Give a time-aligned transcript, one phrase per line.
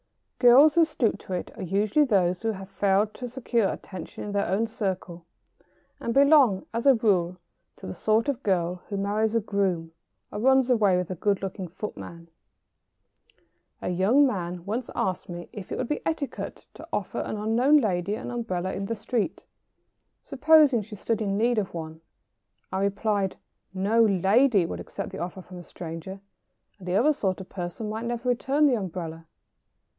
[0.39, 3.27] [Sidenote: The offenders.] Girls who stoop to it are usually those who have failed to
[3.27, 5.27] secure attention in their own circle,
[5.99, 7.37] and belong, as a rule,
[7.75, 9.91] to the sort of girl who marries a groom
[10.31, 12.27] or runs away with a good looking footman.
[13.79, 14.25] [Sidenote: Offering an unknown lady an umbrella.] A young
[14.57, 18.31] man once asked me if it would be etiquette to offer an unknown lady an
[18.31, 19.43] umbrella in the street,
[20.23, 22.01] supposing she stood in need of one.
[22.73, 23.37] I replied:
[23.75, 26.19] "No lady would accept the offer from a stranger,
[26.79, 29.27] and the other sort of person might never return the umbrella."